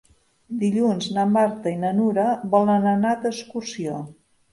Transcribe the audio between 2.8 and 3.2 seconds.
anar